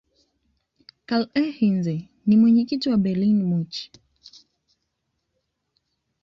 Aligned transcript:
karlheinze 1.07 1.95
ni 2.25 2.35
mwenyekiti 2.37 2.89
wa 2.89 2.97
bayern 3.03 3.39
munich 3.43 3.91